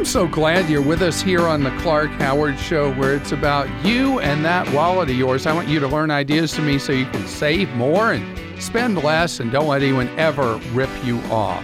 [0.00, 3.68] I'm so glad you're with us here on the Clark Howard Show, where it's about
[3.84, 5.44] you and that wallet of yours.
[5.44, 8.96] I want you to learn ideas to me so you can save more and spend
[9.04, 11.62] less and don't let anyone ever rip you off.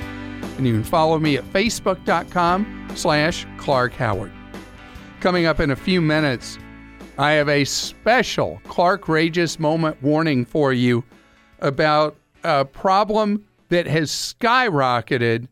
[0.59, 4.32] And you can follow me at facebook.com slash Clark Howard.
[5.20, 6.59] Coming up in a few minutes,
[7.16, 11.04] I have a special Clark Rageous moment warning for you
[11.60, 15.48] about a problem that has skyrocketed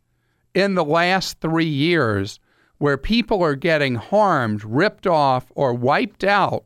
[0.52, 2.40] in the last three years
[2.78, 6.64] where people are getting harmed, ripped off, or wiped out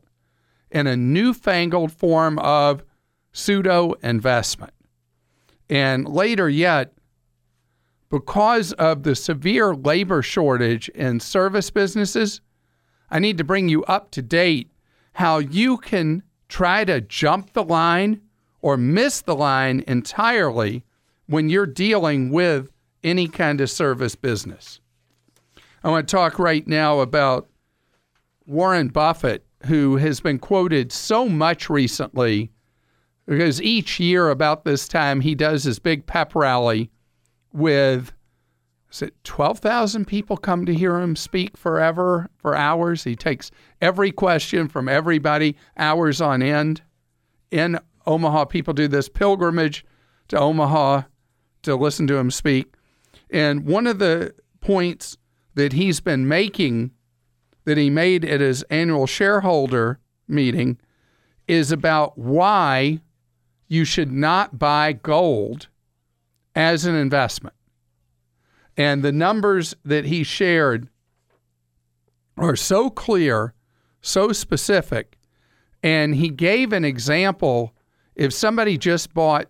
[0.71, 2.83] in a newfangled form of
[3.31, 4.73] pseudo investment.
[5.69, 6.93] And later yet,
[8.09, 12.41] because of the severe labor shortage in service businesses,
[13.11, 14.71] I need to bring you up to date
[15.13, 18.21] how you can try to jump the line
[18.61, 20.83] or miss the line entirely
[21.27, 22.71] when you're dealing with
[23.03, 24.79] any kind of service business.
[25.83, 27.47] I want to talk right now about
[28.45, 32.51] Warren Buffett, who has been quoted so much recently
[33.25, 36.89] because each year about this time he does his big pep rally
[37.53, 38.11] with
[38.91, 43.03] is it 12,000 people come to hear him speak forever for hours?
[43.03, 46.81] He takes every question from everybody hours on end.
[47.51, 49.85] In Omaha people do this pilgrimage
[50.29, 51.03] to Omaha
[51.61, 52.73] to listen to him speak.
[53.29, 55.17] And one of the points
[55.55, 56.91] that he's been making,
[57.65, 60.77] that he made at his annual shareholder meeting,
[61.47, 62.99] is about why
[63.67, 65.67] you should not buy gold
[66.55, 67.55] as an investment.
[68.77, 70.87] And the numbers that he shared
[72.37, 73.53] are so clear,
[74.01, 75.17] so specific.
[75.83, 77.75] And he gave an example
[78.15, 79.47] if somebody just bought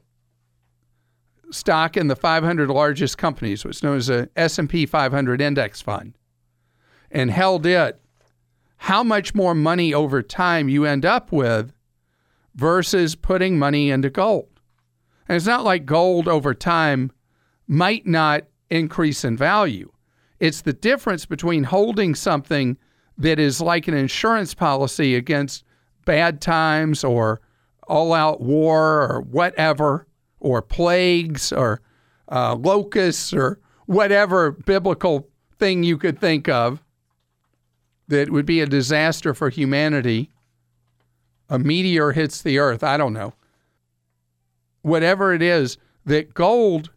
[1.52, 6.18] stock in the 500 largest companies, is known as a S&P 500 index fund,
[7.12, 8.00] and held it,
[8.78, 11.74] how much more money over time you end up with
[12.56, 14.60] versus putting money into gold.
[15.28, 17.12] And it's not like gold over time
[17.68, 19.92] might not increase in value.
[20.40, 22.78] It's the difference between holding something
[23.18, 25.66] that is like an insurance policy against
[26.06, 27.42] bad times or
[27.88, 30.08] all out war or whatever
[30.40, 31.82] or plagues or
[32.32, 35.28] uh, locusts or whatever biblical
[35.58, 36.82] thing you could think of
[38.08, 40.30] that would be a disaster for humanity.
[41.50, 42.84] A meteor hits the earth.
[42.84, 43.34] I don't know.
[44.82, 46.92] Whatever it is, that gold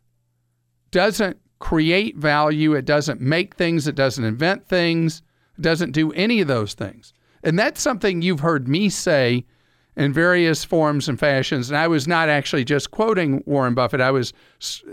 [0.91, 5.23] doesn't create value, it doesn't make things, it doesn't invent things,
[5.59, 7.13] it doesn't do any of those things.
[7.43, 9.45] And that's something you've heard me say
[9.97, 11.71] in various forms and fashions.
[11.71, 14.01] And I was not actually just quoting Warren Buffett.
[14.01, 14.33] I was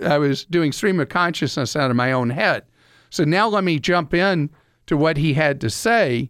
[0.02, 2.64] I was doing stream of consciousness out of my own head.
[3.10, 4.50] So now let me jump in
[4.88, 6.30] to what he had to say,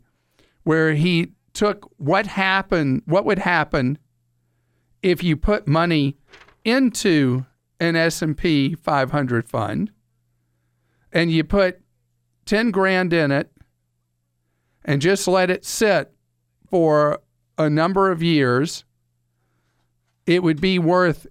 [0.64, 3.98] where he took what happened, what would happen
[5.02, 6.18] if you put money
[6.64, 7.46] into
[7.80, 9.92] an S&P 500 fund
[11.12, 11.82] and you put
[12.46, 13.52] 10 grand in it
[14.84, 16.12] and just let it sit
[16.70, 17.20] for
[17.60, 18.86] a number of years,
[20.26, 21.28] it would be worth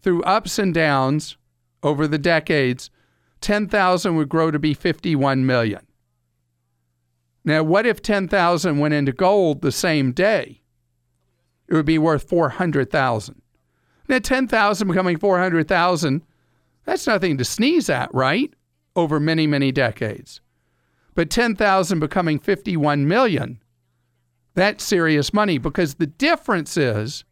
[0.00, 1.36] through ups and downs
[1.82, 2.90] over the decades,
[3.40, 5.86] 10,000 would grow to be 51 million.
[7.44, 10.60] Now, what if 10,000 went into gold the same day?
[11.68, 13.40] It would be worth 400,000.
[14.08, 16.22] Now, 10,000 becoming 400,000,
[16.84, 18.52] that's nothing to sneeze at, right?
[18.96, 20.40] Over many, many decades.
[21.14, 23.62] But 10,000 becoming 51 million,
[24.54, 27.24] that's serious money because the difference is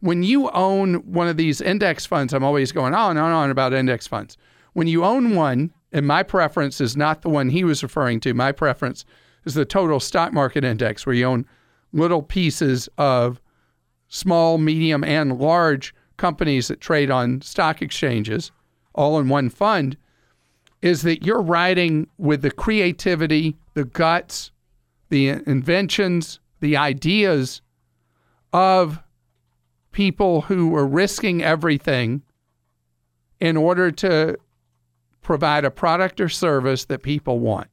[0.00, 3.72] when you own one of these index funds, I'm always going on and on about
[3.72, 4.36] index funds.
[4.72, 8.34] When you own one, and my preference is not the one he was referring to,
[8.34, 9.04] my preference
[9.44, 11.46] is the total stock market index, where you own
[11.92, 13.40] little pieces of
[14.08, 18.52] small, medium, and large companies that trade on stock exchanges
[18.94, 19.96] all in one fund,
[20.82, 24.50] is that you're riding with the creativity, the guts,
[25.08, 27.62] the inventions, the ideas
[28.52, 29.02] of
[29.92, 32.22] people who were risking everything
[33.40, 34.36] in order to
[35.22, 37.68] provide a product or service that people want.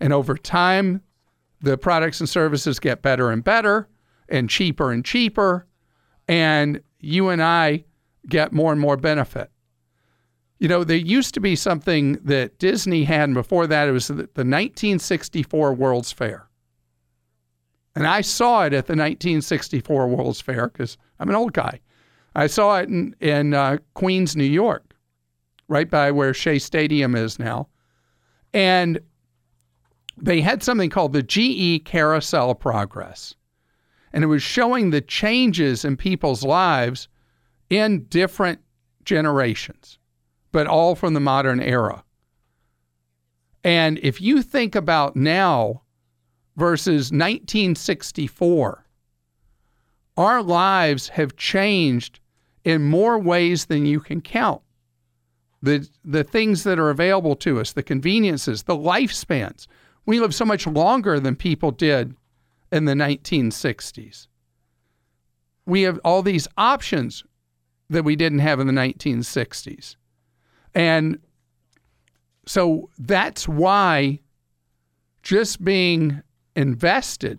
[0.00, 1.02] And over time,
[1.60, 3.88] the products and services get better and better
[4.28, 5.66] and cheaper and cheaper.
[6.28, 7.84] And you and I
[8.28, 9.50] get more and more benefit.
[10.58, 14.08] You know, there used to be something that Disney had, and before that, it was
[14.08, 16.48] the 1964 World's Fair.
[17.94, 21.80] And I saw it at the 1964 World's Fair because I'm an old guy.
[22.34, 24.94] I saw it in, in uh, Queens, New York,
[25.68, 27.68] right by where Shea Stadium is now.
[28.52, 29.00] And
[30.16, 33.34] they had something called the GE Carousel Progress.
[34.12, 37.08] And it was showing the changes in people's lives
[37.70, 38.60] in different
[39.04, 39.98] generations,
[40.52, 42.04] but all from the modern era.
[43.64, 45.82] And if you think about now
[46.56, 48.84] versus 1964,
[50.16, 52.20] our lives have changed
[52.64, 54.62] in more ways than you can count.
[55.62, 59.66] The, the things that are available to us, the conveniences, the lifespans.
[60.06, 62.14] We live so much longer than people did
[62.70, 64.26] in the 1960s.
[65.66, 67.24] We have all these options
[67.88, 69.96] that we didn't have in the 1960s.
[70.74, 71.18] And
[72.46, 74.20] so that's why
[75.22, 76.22] just being
[76.56, 77.38] invested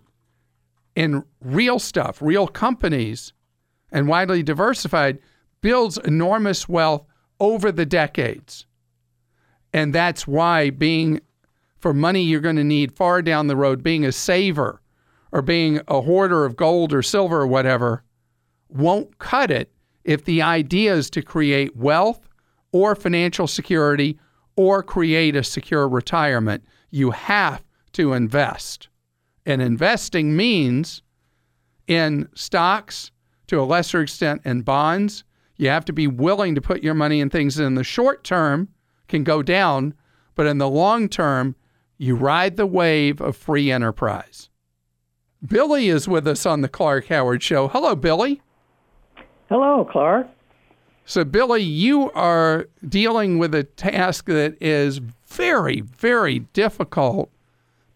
[0.94, 3.32] in real stuff, real companies,
[3.92, 5.18] and widely diversified
[5.60, 7.06] builds enormous wealth
[7.40, 8.66] over the decades.
[9.72, 11.20] And that's why being
[11.78, 14.80] for money you're going to need far down the road, being a saver
[15.32, 18.02] or being a hoarder of gold or silver or whatever
[18.68, 19.72] won't cut it
[20.04, 22.28] if the idea is to create wealth
[22.72, 24.18] or financial security
[24.56, 26.64] or create a secure retirement.
[26.90, 28.88] You have to invest.
[29.46, 31.02] And investing means
[31.86, 33.12] in stocks,
[33.46, 35.22] to a lesser extent in bonds.
[35.56, 38.24] You have to be willing to put your money in things that in the short
[38.24, 38.68] term
[39.08, 39.94] can go down,
[40.34, 41.54] but in the long term,
[41.96, 44.50] you ride the wave of free enterprise.
[45.46, 47.68] Billy is with us on the Clark Howard Show.
[47.68, 48.42] Hello, Billy.
[49.48, 50.26] Hello, Clark.
[51.04, 57.30] So, Billy, you are dealing with a task that is very, very difficult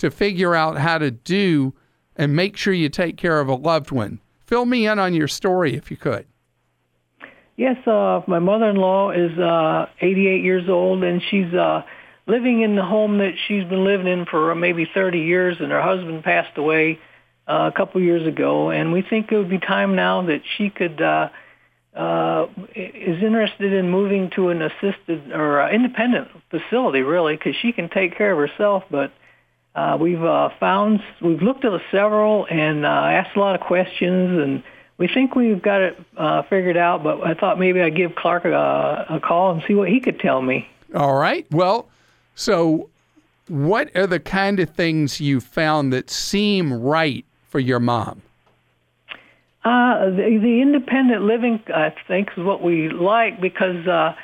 [0.00, 1.74] to figure out how to do
[2.16, 4.20] and make sure you take care of a loved one.
[4.46, 6.26] Fill me in on your story if you could.
[7.56, 11.82] Yes, uh, my mother-in-law is uh, 88 years old, and she's uh,
[12.26, 15.82] living in the home that she's been living in for maybe 30 years, and her
[15.82, 16.98] husband passed away
[17.46, 20.70] uh, a couple years ago, and we think it would be time now that she
[20.70, 21.28] could uh,
[21.94, 27.72] uh, is interested in moving to an assisted or uh, independent facility, really, because she
[27.72, 28.84] can take care of herself.
[28.90, 29.12] But
[29.80, 34.38] uh, we've uh, found we've looked at several and uh, asked a lot of questions,
[34.38, 34.62] and
[34.98, 37.02] we think we've got it uh, figured out.
[37.02, 40.20] But I thought maybe I'd give Clark a, a call and see what he could
[40.20, 40.68] tell me.
[40.94, 41.46] All right.
[41.50, 41.88] Well,
[42.34, 42.90] so
[43.48, 48.22] what are the kind of things you found that seem right for your mom?
[49.64, 54.14] Uh, the, the independent living, I think, is what we like because uh,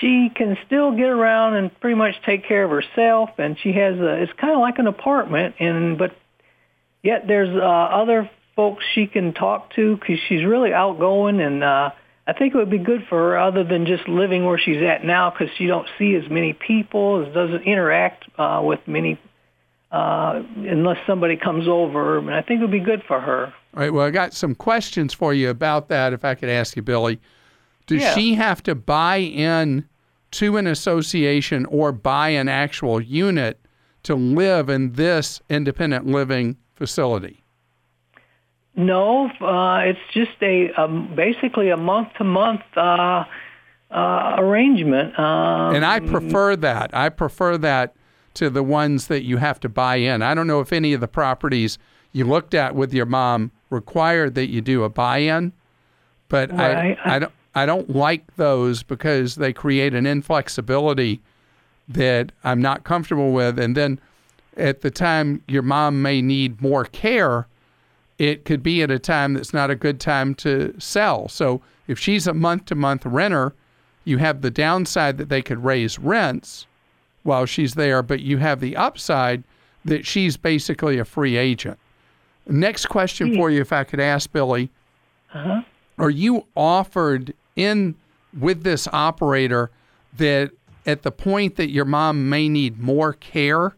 [0.00, 3.98] she can still get around and pretty much take care of herself, and she has
[3.98, 4.22] a.
[4.22, 6.16] It's kind of like an apartment, and but
[7.02, 11.90] yet there's uh, other folks she can talk to because she's really outgoing, and uh,
[12.26, 15.04] I think it would be good for her, other than just living where she's at
[15.04, 19.18] now, because she don't see as many people, doesn't interact uh, with many
[19.90, 23.52] uh, unless somebody comes over, and I think it would be good for her.
[23.74, 23.92] All right.
[23.92, 26.12] Well, I got some questions for you about that.
[26.12, 27.20] If I could ask you, Billy,
[27.86, 28.14] does yeah.
[28.14, 29.88] she have to buy in
[30.32, 33.60] to an association or buy an actual unit
[34.02, 37.42] to live in this independent living facility?
[38.74, 42.62] No, uh, it's just a, a, basically a month to month
[43.92, 45.18] arrangement.
[45.18, 46.94] Um, and I prefer that.
[46.94, 47.94] I prefer that
[48.34, 50.22] to the ones that you have to buy in.
[50.22, 51.78] I don't know if any of the properties
[52.12, 55.52] you looked at with your mom required that you do a buy-in,
[56.28, 56.98] but right.
[57.04, 61.20] I, I don't I don't like those because they create an inflexibility
[61.88, 63.58] that I'm not comfortable with.
[63.58, 64.00] And then
[64.56, 67.46] at the time your mom may need more care,
[68.18, 71.28] it could be at a time that's not a good time to sell.
[71.28, 73.54] So if she's a month to month renter,
[74.04, 76.66] you have the downside that they could raise rents
[77.22, 79.44] while she's there, but you have the upside
[79.84, 81.78] that she's basically a free agent.
[82.46, 84.70] Next question for you, if I could ask Billy.
[85.32, 85.62] Uh-huh.
[85.98, 87.94] Are you offered in
[88.38, 89.70] with this operator
[90.16, 90.50] that
[90.86, 93.76] at the point that your mom may need more care,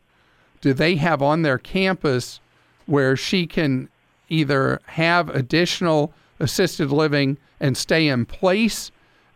[0.60, 2.40] do they have on their campus
[2.86, 3.88] where she can
[4.28, 8.90] either have additional assisted living and stay in place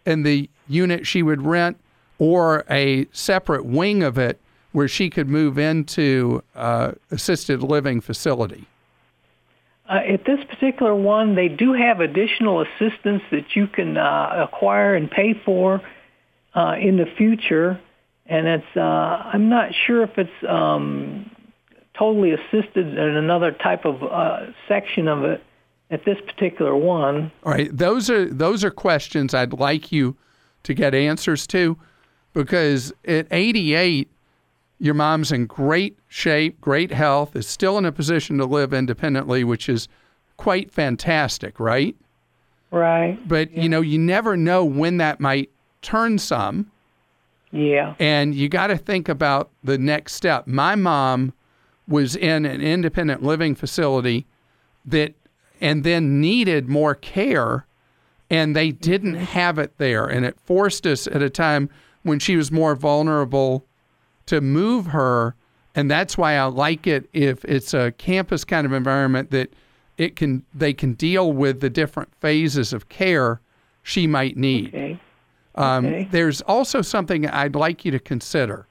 [0.07, 1.78] in the unit she would rent
[2.18, 4.40] or a separate wing of it
[4.73, 8.66] where she could move into uh, assisted living facility?
[9.88, 14.95] Uh, at this particular one, they do have additional assistance that you can uh, acquire
[14.95, 15.80] and pay for
[16.54, 17.80] uh, in the future,
[18.26, 21.30] and it's uh, I'm not sure if it's um,
[21.97, 25.42] totally assisted in another type of uh, section of it
[25.90, 27.33] at this particular one.
[27.45, 30.16] All right, those are those are questions I'd like you
[30.64, 31.78] to get answers to,
[32.35, 34.11] because at 88
[34.78, 39.44] your mom's in great shape, great health, is still in a position to live independently,
[39.44, 39.88] which is
[40.37, 41.97] quite fantastic, right?
[42.70, 43.18] Right.
[43.26, 43.62] But yeah.
[43.62, 45.50] you know, you never know when that might
[45.82, 46.70] turn some.
[47.50, 47.94] Yeah.
[47.99, 50.47] And you got to think about the next step.
[50.47, 51.32] My mom
[51.87, 54.26] was in an independent living facility
[54.85, 55.14] that
[55.61, 57.66] and then needed more care
[58.30, 59.25] and they didn't mm-hmm.
[59.25, 61.70] have it there and it forced us at a time
[62.02, 63.64] when she was more vulnerable
[64.28, 65.35] to move her.
[65.75, 69.52] And that's why I like it if it's a campus kind of environment that
[69.97, 73.40] it can they can deal with the different phases of care
[73.82, 74.68] she might need.
[74.68, 75.00] Okay.
[75.54, 76.08] Um, okay.
[76.11, 78.68] There's also something I'd like you to consider.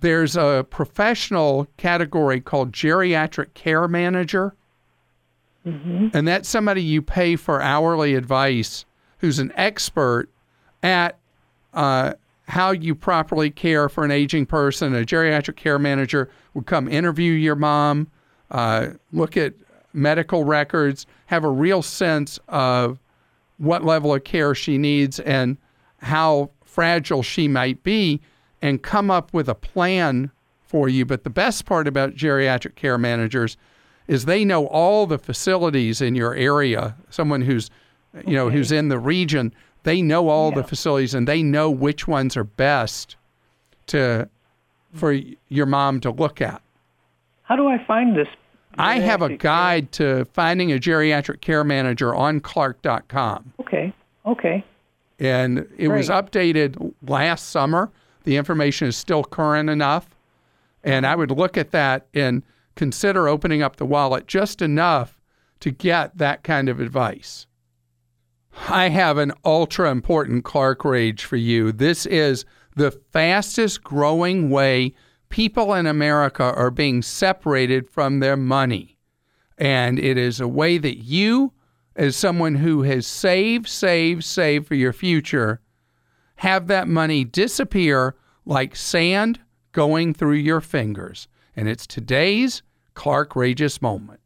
[0.00, 4.54] There's a professional category called geriatric care manager.
[5.64, 6.08] Mm-hmm.
[6.12, 8.84] And that's somebody you pay for hourly advice
[9.18, 10.28] who's an expert
[10.82, 11.18] at
[11.72, 12.14] uh,
[12.46, 14.94] how you properly care for an aging person.
[14.94, 18.08] A geriatric care manager would come interview your mom,
[18.50, 19.54] uh, look at
[19.92, 22.98] medical records, have a real sense of
[23.58, 25.56] what level of care she needs and
[25.98, 28.20] how fragile she might be,
[28.60, 31.04] and come up with a plan for you.
[31.06, 33.56] But the best part about geriatric care managers
[34.06, 36.96] is they know all the facilities in your area.
[37.10, 37.70] Someone who's
[38.26, 39.54] you know who's in the region
[39.84, 40.56] they know all yeah.
[40.56, 43.16] the facilities and they know which ones are best
[43.86, 44.28] to
[44.92, 45.12] for
[45.48, 46.62] your mom to look at.
[47.42, 48.28] How do I find this?
[48.76, 53.52] I have a guide to finding a geriatric care manager on clark.com.
[53.60, 53.92] Okay.
[54.26, 54.64] Okay.
[55.18, 55.90] And it Great.
[55.90, 57.90] was updated last summer.
[58.24, 60.08] The information is still current enough.
[60.82, 62.42] And I would look at that and
[62.74, 65.20] consider opening up the wallet just enough
[65.60, 67.46] to get that kind of advice.
[68.68, 71.72] I have an ultra important Clark Rage for you.
[71.72, 72.44] This is
[72.76, 74.94] the fastest growing way
[75.28, 78.98] people in America are being separated from their money.
[79.58, 81.52] And it is a way that you,
[81.96, 85.60] as someone who has saved, saved, saved for your future,
[86.36, 89.40] have that money disappear like sand
[89.72, 91.28] going through your fingers.
[91.56, 92.62] And it's today's
[92.94, 94.20] Clark Rageous moment.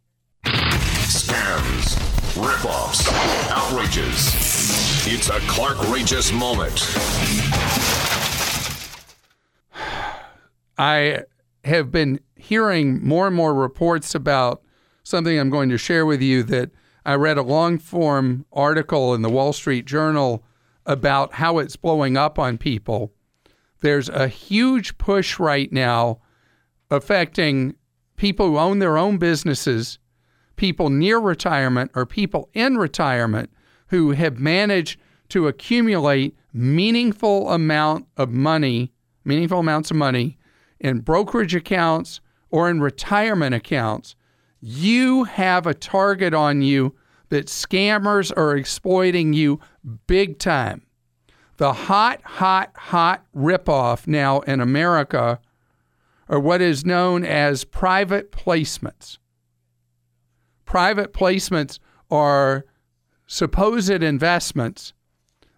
[2.38, 3.04] Ripoffs,
[3.50, 4.32] outrages.
[5.12, 6.72] It's a Clark Rageous moment.
[10.78, 11.24] I
[11.64, 14.62] have been hearing more and more reports about
[15.02, 16.70] something I'm going to share with you that
[17.04, 20.44] I read a long form article in the Wall Street Journal
[20.86, 23.12] about how it's blowing up on people.
[23.80, 26.20] There's a huge push right now
[26.88, 27.74] affecting
[28.16, 29.98] people who own their own businesses
[30.58, 33.50] people near retirement or people in retirement
[33.86, 35.00] who have managed
[35.30, 38.92] to accumulate meaningful amount of money,
[39.24, 40.36] meaningful amounts of money
[40.80, 44.14] in brokerage accounts or in retirement accounts,
[44.60, 46.94] you have a target on you
[47.28, 49.60] that scammers are exploiting you
[50.06, 50.82] big time.
[51.58, 55.40] The hot, hot, hot ripoff now in America
[56.28, 59.18] are what is known as private placements
[60.68, 61.78] private placements
[62.10, 62.66] are
[63.26, 64.92] supposed investments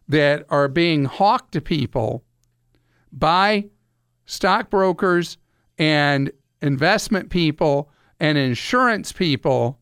[0.07, 2.23] that are being hawked to people
[3.11, 3.65] by
[4.25, 5.37] stockbrokers
[5.77, 6.31] and
[6.63, 7.91] investment people
[8.21, 9.81] and insurance people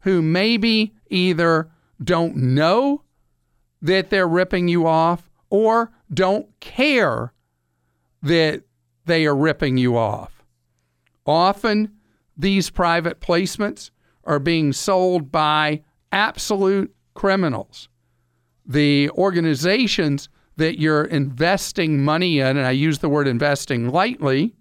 [0.00, 1.70] who maybe either
[2.02, 3.02] don't know
[3.82, 7.34] that they're ripping you off or don't care
[8.22, 8.62] that
[9.04, 10.42] they are ripping you off.
[11.26, 11.92] Often,
[12.38, 13.90] these private placements
[14.26, 17.88] are being sold by absolute criminals.
[18.66, 24.54] The organizations that you're investing money in, and I use the word investing lightly,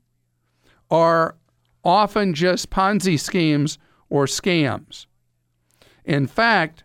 [0.91, 1.36] are
[1.84, 3.77] often just Ponzi schemes
[4.10, 5.05] or scams.
[6.03, 6.84] In fact,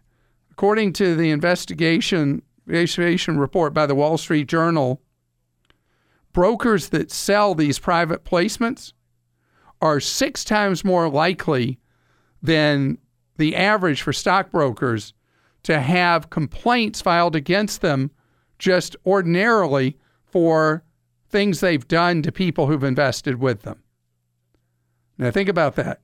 [0.50, 5.02] according to the investigation, investigation report by the Wall Street Journal,
[6.32, 8.92] brokers that sell these private placements
[9.82, 11.79] are six times more likely
[12.42, 12.98] than
[13.36, 15.12] the average for stockbrokers
[15.62, 18.10] to have complaints filed against them
[18.58, 20.84] just ordinarily for
[21.28, 23.82] things they've done to people who've invested with them.
[25.18, 26.00] Now, think about that.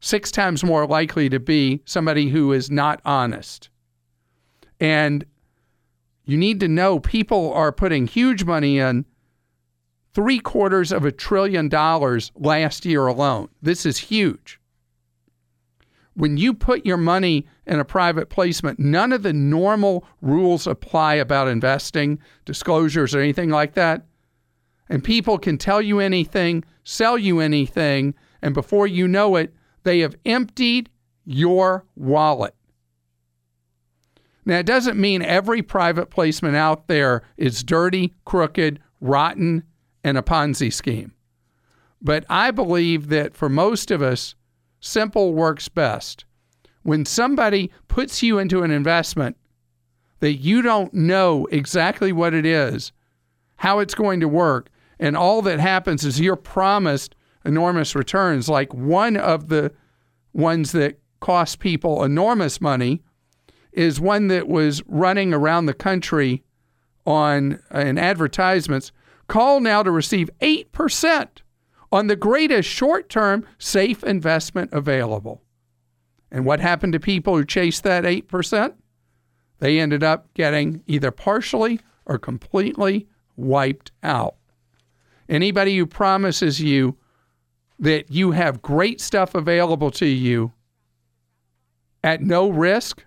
[0.00, 3.68] Six times more likely to be somebody who is not honest.
[4.80, 5.24] And
[6.24, 9.04] you need to know people are putting huge money in
[10.14, 13.48] three quarters of a trillion dollars last year alone.
[13.60, 14.60] This is huge.
[16.14, 21.14] When you put your money in a private placement, none of the normal rules apply
[21.14, 24.06] about investing, disclosures, or anything like that.
[24.88, 29.54] And people can tell you anything, sell you anything, and before you know it,
[29.84, 30.90] they have emptied
[31.24, 32.54] your wallet.
[34.44, 39.62] Now, it doesn't mean every private placement out there is dirty, crooked, rotten,
[40.02, 41.14] and a Ponzi scheme.
[42.02, 44.34] But I believe that for most of us,
[44.82, 46.26] simple works best.
[46.82, 49.38] When somebody puts you into an investment
[50.20, 52.92] that you don't know exactly what it is,
[53.56, 58.74] how it's going to work, and all that happens is you're promised enormous returns, like
[58.74, 59.72] one of the
[60.34, 63.02] ones that cost people enormous money
[63.72, 66.42] is one that was running around the country
[67.06, 68.92] on in advertisements
[69.32, 71.28] Call now to receive 8%
[71.92, 75.42] on the greatest short term safe investment available.
[76.30, 78.72] And what happened to people who chased that 8%?
[79.58, 83.06] They ended up getting either partially or completely
[83.36, 84.36] wiped out.
[85.28, 86.96] Anybody who promises you
[87.78, 90.52] that you have great stuff available to you
[92.02, 93.04] at no risk,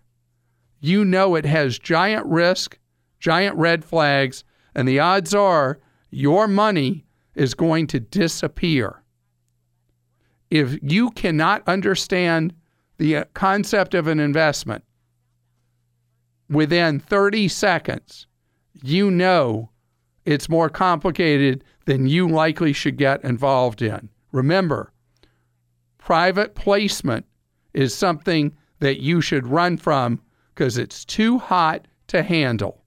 [0.79, 2.77] you know it has giant risk,
[3.19, 4.43] giant red flags,
[4.75, 5.79] and the odds are
[6.11, 7.04] your money
[7.35, 9.03] is going to disappear.
[10.49, 12.53] If you cannot understand
[12.97, 14.83] the uh, concept of an investment
[16.49, 18.27] within 30 seconds,
[18.81, 19.69] you know
[20.25, 24.09] it's more complicated than you likely should get involved in.
[24.31, 24.91] Remember,
[25.97, 27.25] private placement
[27.73, 30.21] is something that you should run from
[30.53, 32.84] because it's too hot to handle.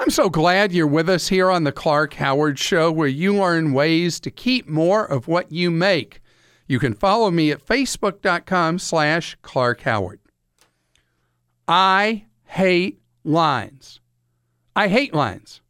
[0.00, 3.74] I'm so glad you're with us here on the Clark Howard Show, where you learn
[3.74, 6.22] ways to keep more of what you make.
[6.66, 10.20] You can follow me at facebook.com slash Clark Howard.
[11.68, 14.00] I hate lines.
[14.74, 15.60] I hate lines.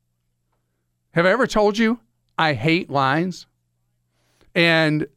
[1.10, 1.98] Have I ever told you
[2.38, 3.48] I hate lines?
[4.54, 5.08] And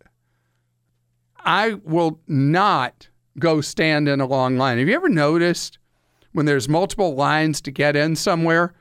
[1.37, 4.79] I will not go stand in a long line.
[4.79, 5.77] Have you ever noticed
[6.31, 8.73] when there's multiple lines to get in somewhere?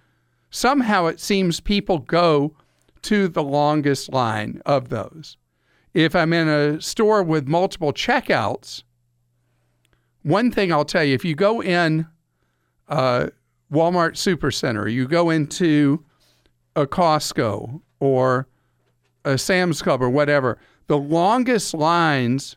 [0.52, 2.54] Somehow it seems people go
[3.00, 5.36] to the longest line of those.
[5.94, 8.84] If I'm in a store with multiple checkouts,
[10.22, 12.06] one thing I'll tell you if you go in
[12.88, 13.28] uh,
[13.72, 16.04] Walmart Supercenter, you go into
[16.76, 18.46] a Costco or
[19.24, 22.56] a Sam's Club or whatever, the longest lines,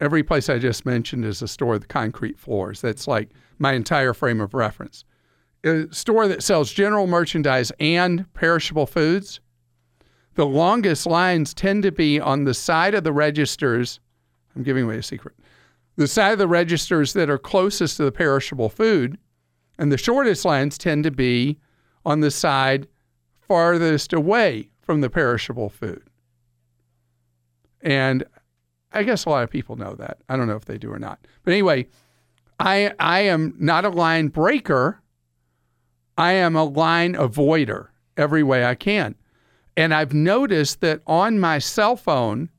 [0.00, 2.80] every place I just mentioned is a store with concrete floors.
[2.80, 5.04] That's like my entire frame of reference
[5.64, 9.40] a store that sells general merchandise and perishable foods,
[10.34, 14.00] the longest lines tend to be on the side of the registers.
[14.54, 15.34] I'm giving away a secret.
[15.96, 19.18] The side of the registers that are closest to the perishable food,
[19.78, 21.58] and the shortest lines tend to be
[22.06, 22.86] on the side
[23.40, 26.02] farthest away from the perishable food.
[27.80, 28.24] And
[28.92, 30.18] I guess a lot of people know that.
[30.28, 31.18] I don't know if they do or not.
[31.42, 31.88] But anyway,
[32.58, 35.00] I I am not a line breaker.
[36.18, 39.14] I am a line avoider every way I can.
[39.76, 42.50] And I've noticed that on my cell phone,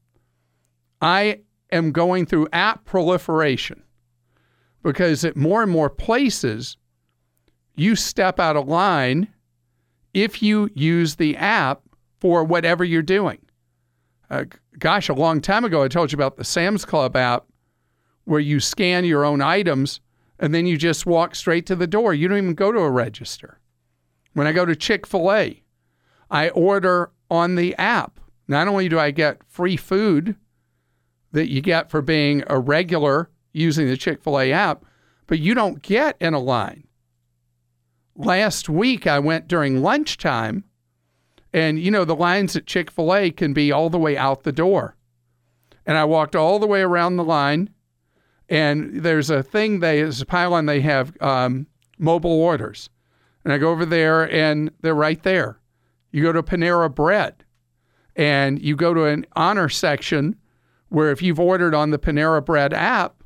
[1.02, 3.84] I am going through app proliferation
[4.82, 6.78] because at more and more places,
[7.76, 9.28] you step out of line
[10.13, 11.82] if you use the app
[12.22, 13.39] for whatever you're doing.
[14.30, 14.45] Uh,
[14.78, 17.45] gosh, a long time ago, I told you about the Sam's Club app
[18.24, 20.00] where you scan your own items
[20.39, 22.13] and then you just walk straight to the door.
[22.13, 23.60] You don't even go to a register.
[24.34, 25.62] When I go to Chick fil A,
[26.32, 28.19] I order on the app.
[28.47, 30.36] Not only do I get free food
[31.32, 34.86] that you get for being a regular using the Chick fil A app,
[35.28, 36.88] but you don't get in a line.
[38.15, 40.63] Last week, I went during lunchtime,
[41.54, 44.43] and you know, the lines at Chick fil A can be all the way out
[44.43, 44.95] the door.
[45.86, 47.69] And I walked all the way around the line
[48.50, 52.90] and there's a thing they there's a pylon they have um, mobile orders,
[53.44, 55.60] and I go over there and they're right there.
[56.12, 57.46] You go to Panera Bread,
[58.16, 60.36] and you go to an honor section
[60.90, 63.24] where if you've ordered on the Panera Bread app,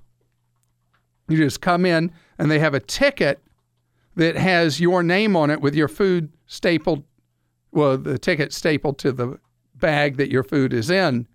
[1.30, 3.42] you just come in and they have a ticket
[4.16, 7.04] that has your name on it with your food stapled,
[7.72, 9.40] well, the ticket stapled to the
[9.76, 11.28] bag that your food is in.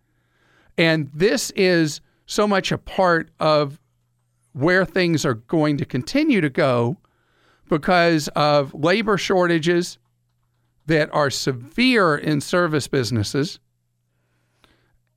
[0.76, 3.77] And this is so much a part of
[4.58, 6.96] where things are going to continue to go
[7.68, 9.98] because of labor shortages
[10.86, 13.58] that are severe in service businesses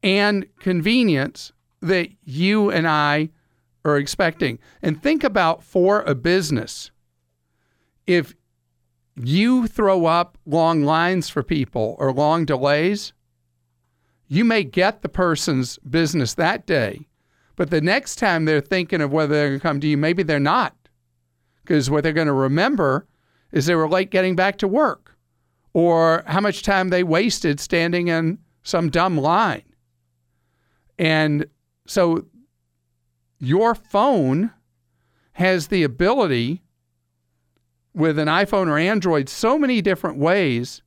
[0.03, 3.29] and convenience that you and I
[3.83, 4.59] are expecting.
[4.81, 6.91] And think about for a business,
[8.05, 8.35] if
[9.15, 13.13] you throw up long lines for people or long delays,
[14.27, 17.07] you may get the person's business that day,
[17.55, 20.23] but the next time they're thinking of whether they're going to come to you, maybe
[20.23, 20.75] they're not.
[21.63, 23.07] Because what they're going to remember
[23.51, 25.15] is they were late getting back to work
[25.73, 29.63] or how much time they wasted standing in some dumb line.
[30.97, 31.47] And
[31.87, 32.25] so
[33.39, 34.51] your phone
[35.33, 36.61] has the ability
[37.93, 40.81] with an iPhone or Android so many different ways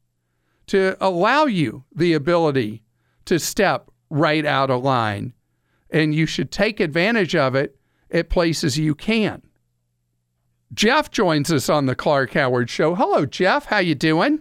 [0.67, 2.83] to allow you the ability
[3.27, 5.35] to step right out of line.
[5.95, 7.77] And you should take advantage of it
[8.11, 9.43] at places you can.
[10.75, 12.97] Jeff joins us on the Clark Howard Show.
[12.97, 13.67] Hello, Jeff.
[13.67, 14.41] How you doing?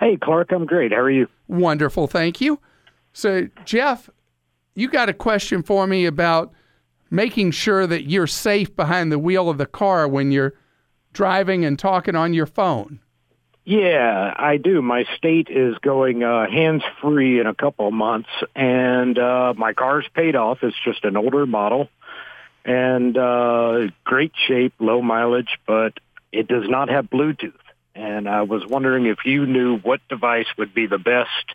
[0.00, 0.50] Hey, Clark.
[0.50, 0.90] I'm great.
[0.90, 1.28] How are you?
[1.46, 2.08] Wonderful.
[2.08, 2.58] Thank you.
[3.12, 4.10] So, Jeff,
[4.74, 6.52] you got a question for me about
[7.12, 10.54] making sure that you're safe behind the wheel of the car when you're
[11.12, 12.98] driving and talking on your phone.
[13.68, 14.80] Yeah, I do.
[14.80, 19.74] My state is going uh, hands free in a couple of months, and uh, my
[19.74, 20.60] car's paid off.
[20.62, 21.90] It's just an older model,
[22.64, 25.92] and uh, great shape, low mileage, but
[26.32, 27.52] it does not have Bluetooth.
[27.94, 31.54] And I was wondering if you knew what device would be the best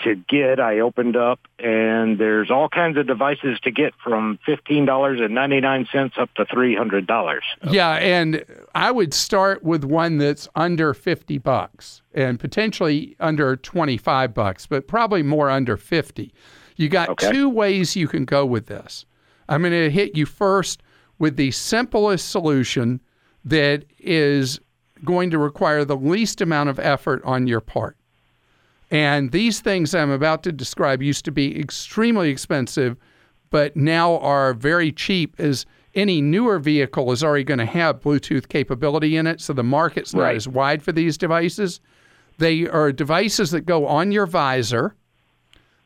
[0.00, 0.60] to get.
[0.60, 5.34] I opened up, and there's all kinds of devices to get from fifteen dollars and
[5.34, 7.44] ninety nine cents up to three hundred dollars.
[7.70, 13.96] Yeah, and I would start with one that's under fifty bucks, and potentially under twenty
[13.96, 16.32] five bucks, but probably more under fifty.
[16.76, 17.30] You got Okay.
[17.30, 19.06] two ways you can go with this.
[19.48, 20.82] I'm going to hit you first
[21.18, 23.00] with the simplest solution
[23.44, 24.58] that is
[25.04, 27.96] going to require the least amount of effort on your part.
[28.90, 32.96] And these things I'm about to describe used to be extremely expensive,
[33.50, 38.48] but now are very cheap as any newer vehicle is already going to have Bluetooth
[38.48, 39.40] capability in it.
[39.40, 40.36] So the market's not Right.
[40.36, 41.80] as wide for these devices.
[42.38, 44.94] They are devices that go on your visor.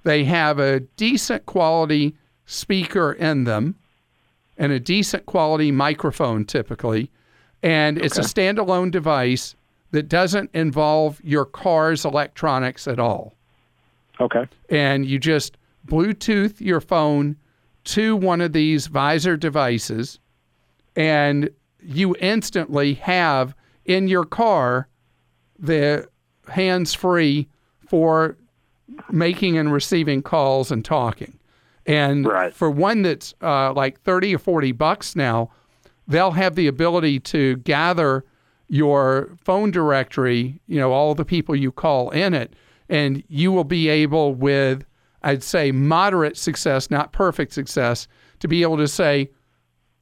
[0.05, 3.75] They have a decent quality speaker in them
[4.57, 7.11] and a decent quality microphone typically.
[7.63, 9.55] And it's a standalone device
[9.91, 13.35] that doesn't involve your car's electronics at all.
[14.21, 14.47] Okay.
[14.69, 17.37] And you just Bluetooth your phone
[17.85, 20.19] to one of these visor devices,
[20.97, 21.49] and
[21.83, 23.55] you instantly have
[23.87, 24.89] in your car
[25.59, 26.07] the
[26.49, 27.49] hands free
[27.87, 28.37] for
[29.11, 31.39] making and receiving calls and talking.
[31.87, 32.53] And Right.
[32.53, 35.51] for one that's uh, like 30 or 40 bucks now,
[36.07, 38.25] they'll have the ability to gather
[38.69, 42.55] your phone directory, you know, all the people you call in it,
[42.89, 44.85] and you will be able, with,
[45.23, 48.07] I'd say, moderate success, not perfect success,
[48.41, 49.31] to be able to say,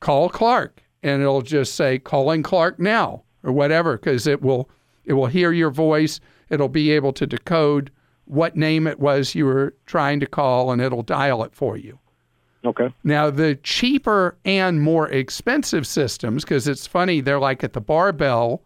[0.00, 4.68] call Clark, and it'll just say, calling Clark now, or whatever, because it will,
[5.04, 6.20] it will hear your voice.
[6.48, 7.90] It'll be able to decode
[8.24, 11.98] what name it was you were trying to call, and it'll dial it for you.
[12.66, 12.92] Okay.
[13.04, 18.62] Now, the cheaper and more expensive systems, because it's funny, they're like at the barbell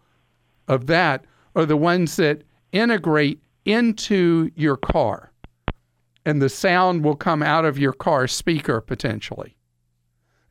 [0.67, 5.31] of that, are the ones that integrate into your car.
[6.25, 9.55] And the sound will come out of your car speaker potentially.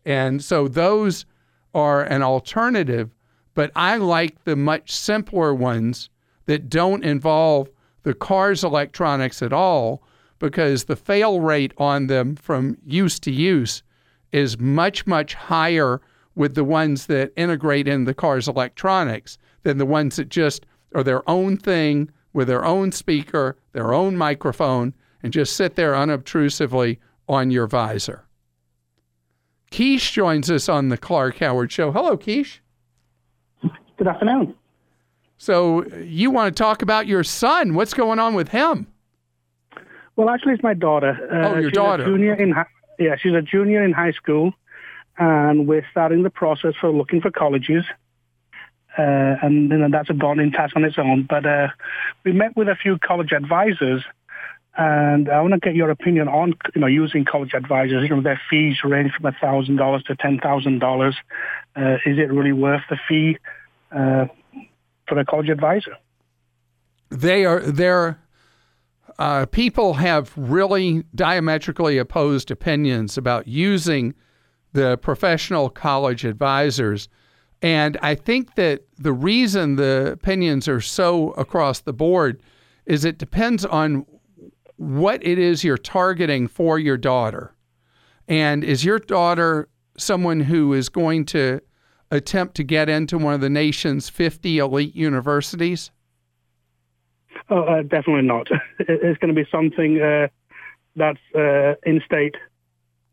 [0.05, 1.27] And so those
[1.75, 3.11] are an alternative,
[3.55, 6.09] but I like the much simpler ones
[6.47, 7.69] that don't involve
[8.03, 10.03] the car's electronics at all
[10.41, 13.85] because the fail rate on them from use to use
[14.33, 16.01] is much, much higher
[16.35, 21.05] with the ones that integrate in the car's electronics than the ones that just are
[21.05, 26.99] their own thing with their own speaker, their own microphone, and just sit there unobtrusively
[27.29, 28.25] on your visor.
[29.71, 31.93] Keish joins us on the Clark Howard Show.
[31.93, 32.59] Hello, Keish.
[33.97, 34.55] Good afternoon.
[35.37, 37.75] So uh, you want to talk about your son?
[37.75, 38.87] What's going on with him?
[40.21, 41.13] Well, actually, it's my daughter.
[41.33, 42.03] Uh, Oh, your she's daughter.
[42.03, 42.55] A junior in
[42.99, 44.53] yeah, she's a junior in high school,
[45.19, 47.85] and we're starting the process for looking for colleges.
[48.99, 51.27] Uh, and you know, that's a daunting task on its own.
[51.27, 51.69] But uh,
[52.23, 54.05] we met with a few college advisors,
[54.77, 58.03] and I want to get your opinion on you know using college advisors.
[58.03, 61.17] You know, their fees range from thousand dollars to ten thousand dollars.
[61.75, 63.39] Uh, Is it really worth the fee?
[63.91, 64.27] uh,
[65.09, 65.97] for a college advisor.
[67.09, 68.21] They are they're
[69.19, 74.15] uh, people have really diametrically opposed opinions about using
[74.73, 77.09] the professional college advisors.
[77.63, 82.43] And I think that the reason the opinions are so across the board
[82.87, 84.07] is it depends on
[84.77, 87.55] what it is you're targeting for your daughter.
[88.29, 89.69] And is your daughter
[89.99, 91.61] someone who is going to
[92.11, 95.91] attempt to get into one of the nation's 50 elite universities?
[97.49, 98.49] Oh, uh, definitely not.
[98.79, 100.29] It's going to be something uh,
[100.97, 102.37] that's uh, in state.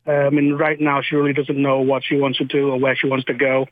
[0.06, 2.96] I mean, right now she really doesn't know what she wants to do or where
[2.96, 3.68] she wants to go.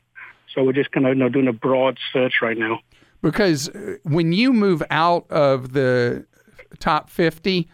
[0.54, 2.80] So we're just kind of you know, doing a broad search right now.
[3.22, 6.26] Because uh, when you move out of the
[6.78, 7.68] top 50,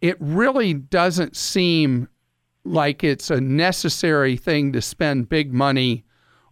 [0.00, 2.08] it really doesn't seem
[2.64, 6.04] like it's a necessary thing to spend big money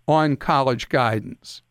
[0.06, 1.62] on college guidance.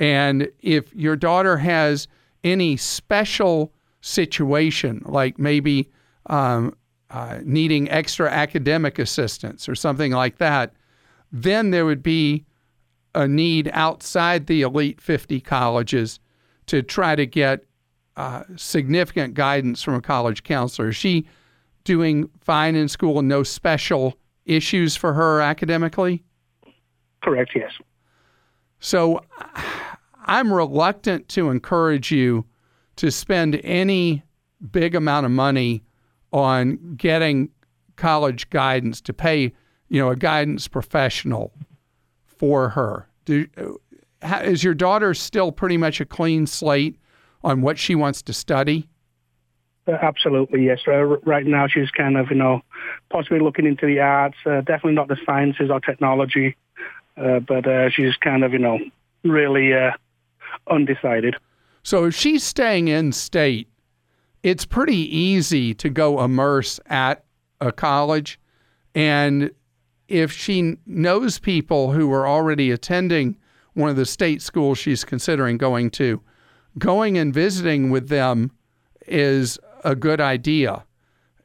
[0.00, 2.08] And if your daughter has
[2.44, 5.90] any special situation, like maybe
[6.26, 6.76] um,
[7.10, 10.74] uh, needing extra academic assistance or something like that,
[11.32, 12.44] then there would be
[13.14, 16.20] a need outside the elite 50 colleges
[16.66, 17.64] to try to get
[18.16, 20.90] uh, significant guidance from a college counselor.
[20.90, 21.26] Is she
[21.84, 26.22] doing fine in school and no special issues for her academically?
[27.22, 27.72] Correct, yes.
[28.80, 29.20] So
[30.24, 32.44] I'm reluctant to encourage you
[32.96, 34.22] to spend any
[34.70, 35.82] big amount of money
[36.32, 37.50] on getting
[37.96, 39.52] college guidance to pay,
[39.88, 41.52] you know, a guidance professional
[42.24, 43.08] for her.
[43.24, 43.46] Do,
[44.42, 46.98] is your daughter still pretty much a clean slate
[47.42, 48.88] on what she wants to study?
[49.86, 50.80] Uh, absolutely, yes.
[50.88, 52.62] Uh, right now, she's kind of, you know,
[53.10, 56.56] possibly looking into the arts, uh, definitely not the sciences or technology,
[57.18, 58.78] uh, but uh, she's kind of, you know,
[59.24, 59.92] really uh,
[60.68, 61.36] undecided.
[61.82, 63.68] So if she's staying in state,
[64.42, 67.24] it's pretty easy to go immerse at
[67.60, 68.38] a college.
[68.94, 69.50] And
[70.08, 73.36] if she knows people who are already attending
[73.74, 76.20] one of the state schools she's considering going to,
[76.78, 78.50] going and visiting with them
[79.06, 80.84] is a good idea.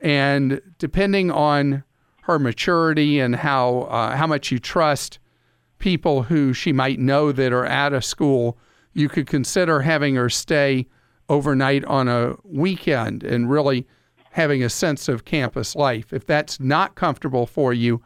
[0.01, 1.83] And depending on
[2.23, 5.19] her maturity and how uh, how much you trust
[5.79, 8.57] people who she might know that are at a school,
[8.99, 10.85] you could consider having her stay
[11.29, 13.87] overnight on a weekend and really
[14.31, 16.11] having a sense of campus life.
[16.13, 18.01] If that's not comfortable for you,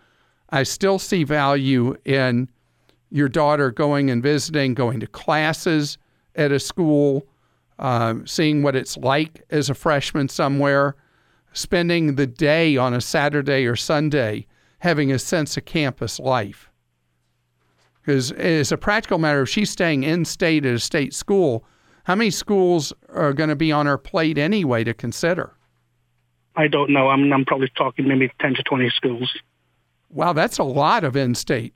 [0.49, 2.49] I still see value in
[3.09, 5.97] your daughter going and visiting, going to classes
[6.35, 7.27] at a school,
[7.79, 10.95] uh, seeing what it's like as a freshman somewhere,
[11.53, 14.47] spending the day on a Saturday or Sunday,
[14.79, 16.69] having a sense of campus life.
[18.03, 21.63] Because it's a practical matter, if she's staying in state at a state school,
[22.03, 25.55] how many schools are going to be on her plate anyway to consider?
[26.55, 27.09] I don't know.
[27.09, 29.33] I'm, I'm probably talking maybe 10 to 20 schools.
[30.09, 31.73] Wow, that's a lot of in state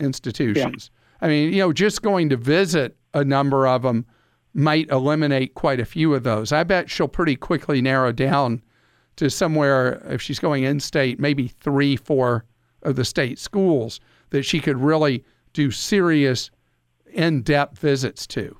[0.00, 0.90] institutions.
[0.92, 1.26] Yeah.
[1.26, 4.06] I mean, you know, just going to visit a number of them
[4.52, 6.50] might eliminate quite a few of those.
[6.50, 8.62] I bet she'll pretty quickly narrow down
[9.16, 12.44] to somewhere, if she's going in state, maybe three, four
[12.82, 16.50] of the state schools that she could really do serious,
[17.12, 18.56] in depth visits to.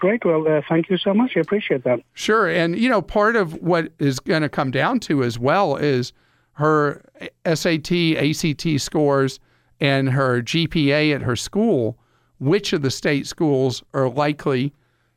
[0.00, 0.24] Great.
[0.24, 1.32] Well, uh, thank you so much.
[1.36, 2.00] I appreciate that.
[2.14, 2.48] Sure.
[2.48, 6.12] And, you know, part of what is going to come down to as well is
[6.52, 7.02] her
[7.44, 9.38] SAT, ACT scores,
[9.78, 11.98] and her GPA at her school.
[12.38, 14.72] Which of the state schools are likely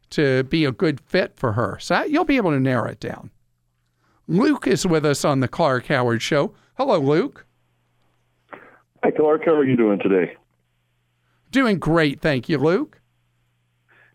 [0.09, 1.77] to be a good fit for her?
[1.79, 3.31] So you'll be able to narrow it down.
[4.27, 6.53] Luke is with us on the Clark Howard Show.
[6.75, 7.45] Hello, Luke.
[9.03, 9.41] Hi, Clark.
[9.45, 10.37] How are you doing today?
[11.51, 13.01] Doing great, thank you, Luke.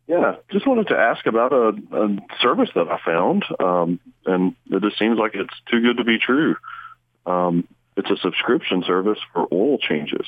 [0.06, 4.82] Yeah, just wanted to ask about a, a service that I found, um, and it
[4.82, 6.56] just seems like it's too good to be true.
[7.26, 10.26] Um, it's a subscription service for oil changes.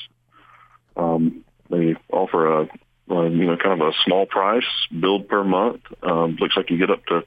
[0.95, 2.69] Um, they offer a,
[3.09, 5.81] a, you know kind of a small price, billed per month.
[6.03, 7.21] Um, looks like you get up to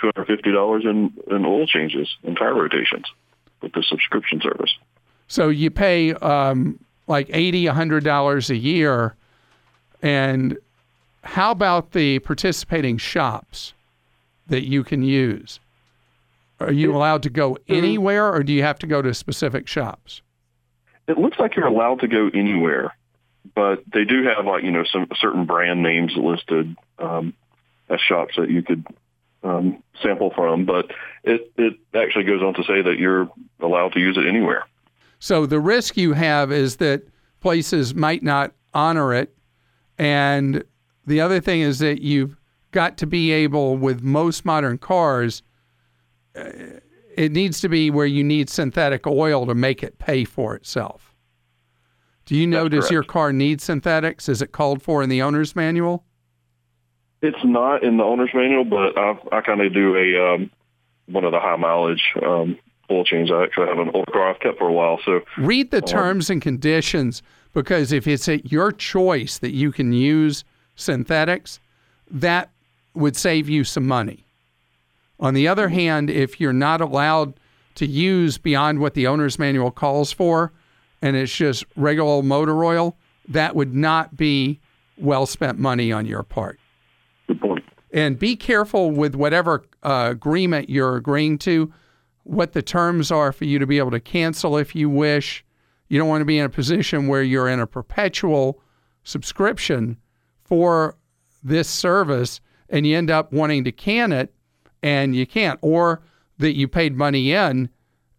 [0.00, 3.06] two hundred fifty dollars in in oil changes and tire rotations
[3.62, 4.74] with the subscription service.
[5.30, 9.14] So you pay um, like eighty, a hundred dollars a year,
[10.02, 10.58] and
[11.22, 13.72] how about the participating shops
[14.48, 15.60] that you can use?
[16.58, 17.74] Are you allowed to go mm-hmm.
[17.74, 20.20] anywhere, or do you have to go to specific shops?
[21.06, 22.92] It looks like you're allowed to go anywhere,
[23.54, 27.34] but they do have like you know some certain brand names listed um,
[27.88, 28.84] as shops that you could
[29.44, 30.64] um, sample from.
[30.64, 30.90] But
[31.22, 34.64] it it actually goes on to say that you're allowed to use it anywhere.
[35.20, 37.02] So the risk you have is that
[37.40, 39.34] places might not honor it
[40.00, 40.64] And
[41.04, 42.34] the other thing is that you've
[42.70, 45.42] got to be able, with most modern cars,
[46.34, 46.48] uh,
[47.18, 51.14] it needs to be where you need synthetic oil to make it pay for itself.
[52.24, 54.26] Do you know, does your car need synthetics?
[54.26, 56.04] Is it called for in the owner's manual?
[57.20, 60.50] It's not in the owner's manual, but I, I kind of do a um,
[61.08, 62.58] one of the high mileage um,
[62.90, 63.30] oil change.
[63.30, 66.30] I actually have an old car I've kept for a while, so Read the terms
[66.30, 67.22] and conditions
[67.52, 70.44] because if it's at your choice that you can use
[70.76, 71.60] synthetics,
[72.10, 72.50] that
[72.94, 74.24] would save you some money.
[75.18, 77.34] On the other hand, if you're not allowed
[77.76, 80.52] to use beyond what the owner's manual calls for,
[81.02, 82.96] and it's just regular old motor oil,
[83.28, 84.60] that would not be
[84.98, 86.58] well spent money on your part.
[87.26, 87.64] good point.
[87.92, 91.72] And be careful with whatever uh, agreement you're agreeing to,
[92.30, 95.44] what the terms are for you to be able to cancel if you wish.
[95.88, 98.62] You don't want to be in a position where you're in a perpetual
[99.02, 99.96] subscription
[100.44, 100.96] for
[101.42, 104.32] this service and you end up wanting to can it
[104.80, 106.02] and you can't, or
[106.38, 107.68] that you paid money in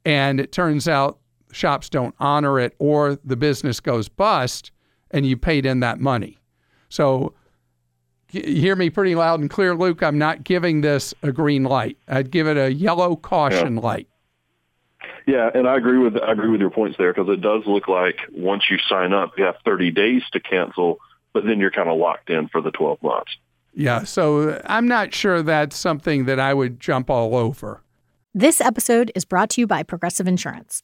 [0.03, 1.19] and it turns out
[1.53, 4.71] shops don't honor it or the business goes bust
[5.11, 6.37] and you paid in that money.
[6.89, 7.33] So
[8.33, 10.03] you hear me pretty loud and clear, Luke.
[10.03, 11.97] I'm not giving this a green light.
[12.07, 14.07] I'd give it a yellow caution light.
[15.27, 17.87] Yeah, and I agree with I agree with your points there because it does look
[17.87, 20.99] like once you sign up, you have 30 days to cancel,
[21.33, 23.31] but then you're kind of locked in for the 12 months.
[23.73, 27.81] Yeah, so uh, I'm not sure that's something that I would jump all over.
[28.33, 30.83] This episode is brought to you by Progressive Insurance.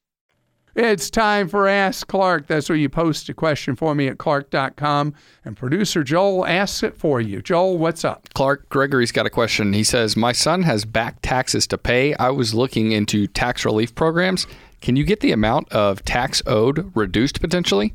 [0.73, 2.47] It's time for Ask Clark.
[2.47, 6.95] That's where you post a question for me at clark.com, and producer Joel asks it
[6.95, 7.41] for you.
[7.41, 8.29] Joel, what's up?
[8.33, 9.73] Clark Gregory's got a question.
[9.73, 12.13] He says, My son has back taxes to pay.
[12.15, 14.47] I was looking into tax relief programs.
[14.79, 17.93] Can you get the amount of tax owed reduced potentially?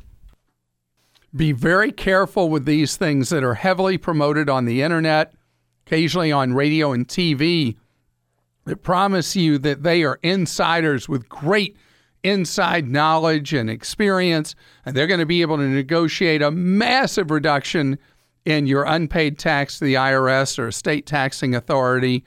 [1.35, 5.33] Be very careful with these things that are heavily promoted on the internet,
[5.87, 7.75] occasionally on radio and TV,
[8.65, 11.75] that promise you that they are insiders with great
[12.23, 17.97] inside knowledge and experience, and they're going to be able to negotiate a massive reduction
[18.45, 22.23] in your unpaid tax to the IRS or a state taxing authority,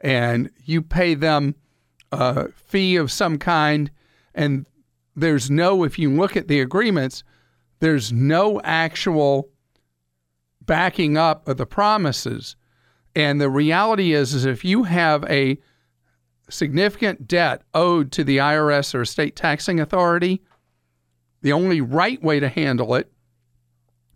[0.00, 1.54] and you pay them
[2.12, 3.90] a fee of some kind,
[4.34, 4.66] and
[5.16, 7.24] there's no, if you look at the agreements,
[7.80, 9.48] there's no actual
[10.60, 12.56] backing up of the promises.
[13.14, 15.58] And the reality is, is if you have a
[16.48, 20.42] significant debt owed to the IRS or a state taxing authority,
[21.42, 23.10] the only right way to handle it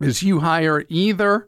[0.01, 1.47] is you hire either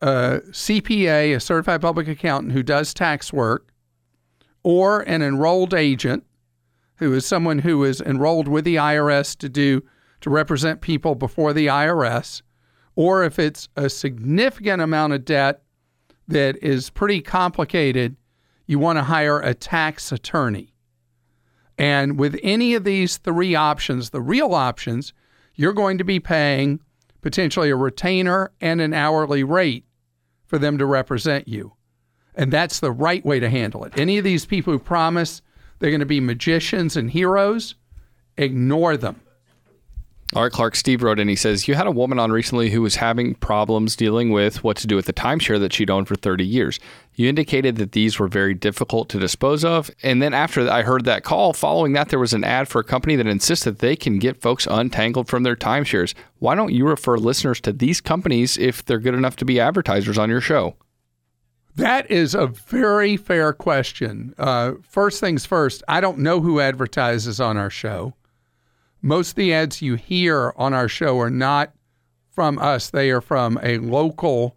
[0.00, 3.72] a CPA, a certified public accountant who does tax work,
[4.62, 6.24] or an enrolled agent
[6.96, 9.82] who is someone who is enrolled with the IRS to do
[10.20, 12.42] to represent people before the IRS,
[12.94, 15.62] or if it's a significant amount of debt
[16.28, 18.16] that is pretty complicated,
[18.70, 20.72] you want to hire a tax attorney.
[21.76, 25.12] And with any of these three options, the real options,
[25.56, 26.78] you're going to be paying
[27.20, 29.86] potentially a retainer and an hourly rate
[30.46, 31.72] for them to represent you.
[32.36, 33.98] And that's the right way to handle it.
[33.98, 35.42] Any of these people who promise
[35.80, 37.74] they're going to be magicians and heroes,
[38.36, 39.20] ignore them.
[40.32, 41.26] All right, Clark, Steve wrote in.
[41.26, 44.76] He says, You had a woman on recently who was having problems dealing with what
[44.76, 46.78] to do with the timeshare that she'd owned for 30 years.
[47.16, 49.90] You indicated that these were very difficult to dispose of.
[50.04, 52.84] And then after I heard that call, following that, there was an ad for a
[52.84, 56.14] company that insists that they can get folks untangled from their timeshares.
[56.38, 60.16] Why don't you refer listeners to these companies if they're good enough to be advertisers
[60.16, 60.76] on your show?
[61.74, 64.34] That is a very fair question.
[64.38, 68.14] Uh, first things first, I don't know who advertises on our show.
[69.02, 71.72] Most of the ads you hear on our show are not
[72.30, 74.56] from us, they are from a local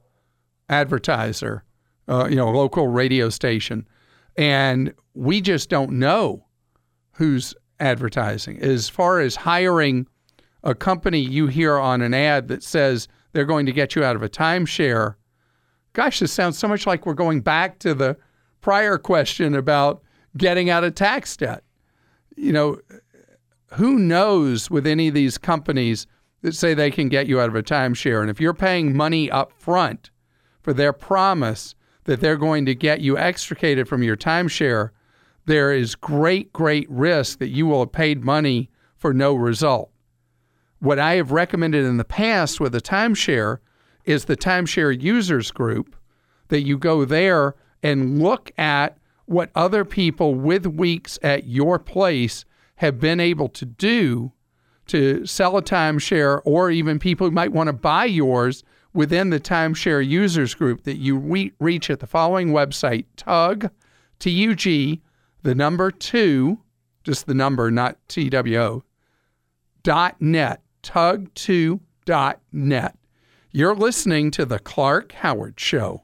[0.69, 1.63] advertiser,
[2.07, 3.87] uh, you know, local radio station.
[4.37, 6.45] And we just don't know
[7.13, 8.59] who's advertising.
[8.61, 10.07] As far as hiring
[10.63, 14.15] a company you hear on an ad that says they're going to get you out
[14.15, 15.15] of a timeshare,
[15.93, 18.17] gosh, this sounds so much like we're going back to the
[18.61, 20.01] prior question about
[20.37, 21.63] getting out of tax debt.
[22.35, 22.79] You know,
[23.75, 26.07] who knows with any of these companies
[26.41, 28.21] that say they can get you out of a timeshare?
[28.21, 30.09] And if you're paying money up front
[30.61, 34.89] for their promise that they're going to get you extricated from your timeshare,
[35.45, 39.91] there is great, great risk that you will have paid money for no result.
[40.79, 43.59] What I have recommended in the past with a timeshare
[44.05, 45.95] is the timeshare users group
[46.49, 52.45] that you go there and look at what other people with weeks at your place
[52.75, 54.31] have been able to do
[54.87, 58.63] to sell a timeshare or even people who might want to buy yours
[58.93, 63.69] within the timeshare users group that you re- reach at the following website tug
[64.19, 65.01] t-u-g
[65.41, 66.59] the number two
[67.03, 68.83] just the number not t-w-o
[69.83, 72.97] dot net tug2 dot net.
[73.51, 76.03] You're listening to the clark howard show